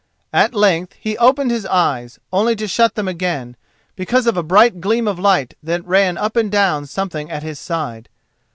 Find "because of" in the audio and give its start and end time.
3.95-4.35